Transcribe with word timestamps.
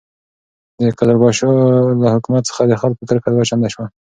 د 0.79 0.81
قزلباشو 0.99 1.47
له 2.01 2.07
حکومت 2.15 2.43
څخه 2.49 2.61
د 2.65 2.73
خلکو 2.81 3.07
کرکه 3.09 3.29
دوه 3.31 3.45
چنده 3.49 3.69
شوه. 3.73 3.85